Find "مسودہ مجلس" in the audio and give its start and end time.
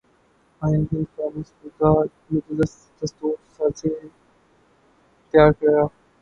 1.35-2.71